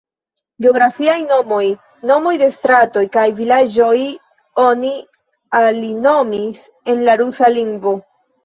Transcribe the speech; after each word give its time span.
Geografiaj 0.65 1.17
nomoj, 1.31 1.65
nomoj 2.11 2.33
de 2.43 2.47
stratoj 2.55 3.03
kaj 3.17 3.27
vilaĝoj 3.41 3.93
oni 4.65 4.93
alinomis 5.63 6.65
en 6.95 7.09
la 7.11 7.21
rusa 7.25 7.55
lingvo. 7.59 7.99